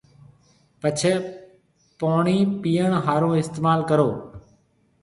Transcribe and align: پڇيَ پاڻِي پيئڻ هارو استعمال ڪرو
پڇيَ 0.81 1.13
پاڻِي 1.99 2.37
پيئڻ 2.61 2.91
هارو 3.05 3.29
استعمال 3.41 3.79
ڪرو 3.89 4.09